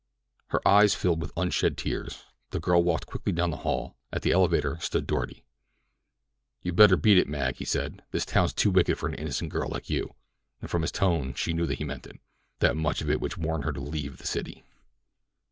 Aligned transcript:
Her 0.47 0.67
eyes 0.67 0.95
filled 0.95 1.21
with 1.21 1.31
unshed 1.37 1.77
tears, 1.77 2.23
the 2.49 2.59
girl 2.59 2.81
walked 2.81 3.05
quickly 3.05 3.31
down 3.31 3.51
the 3.51 3.57
hall. 3.57 3.97
At 4.11 4.23
the 4.23 4.31
elevator 4.31 4.79
stood 4.79 5.05
Doarty. 5.05 5.43
"You'd 6.63 6.75
better 6.75 6.97
beat 6.97 7.19
it, 7.19 7.27
Mag," 7.29 7.57
he 7.57 7.65
said. 7.65 8.01
"This 8.09 8.25
town's 8.25 8.51
too 8.53 8.71
wicked 8.71 8.97
for 8.97 9.07
an 9.07 9.13
innocent 9.13 9.51
girl 9.51 9.69
like 9.69 9.91
you," 9.91 10.15
and 10.59 10.71
from 10.71 10.81
his 10.81 10.91
tone 10.91 11.35
she 11.35 11.53
knew 11.53 11.67
that 11.67 11.77
he 11.77 11.83
meant 11.83 12.07
it—that 12.07 12.75
much 12.75 13.03
of 13.03 13.11
it 13.11 13.21
which 13.21 13.37
warned 13.37 13.63
her 13.63 13.73
to 13.73 13.79
leave 13.79 14.17
the 14.17 14.25
city. 14.25 14.63